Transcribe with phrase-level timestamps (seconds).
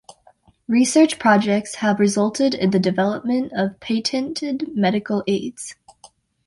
[0.67, 5.75] Research projects have resulted in the development of patented medical aids.